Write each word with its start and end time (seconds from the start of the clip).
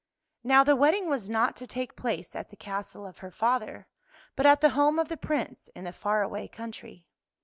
Now 0.43 0.63
the 0.63 0.75
wedding 0.75 1.09
was 1.09 1.29
not 1.29 1.55
to 1.57 1.67
take 1.67 1.95
place 1.95 2.35
at 2.35 2.49
the 2.49 2.55
castle 2.55 3.05
of 3.05 3.19
her 3.19 3.29
father, 3.29 3.85
but 4.35 4.47
at 4.47 4.59
the 4.59 4.69
home 4.71 4.97
of 4.97 5.09
the 5.09 5.15
Prince 5.15 5.67
in 5.75 5.83
the 5.83 5.93
far 5.93 6.23
away 6.23 6.47
country. 6.47 7.05